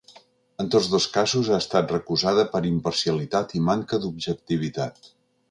En 0.61 0.69
tots 0.75 0.87
dos 0.93 1.05
casos 1.17 1.51
ha 1.51 1.59
estat 1.63 1.93
recusada 1.97 2.47
per 2.55 2.63
imparcialitat 2.71 3.55
i 3.61 3.63
manca 3.69 4.01
d’objectivitat. 4.07 5.13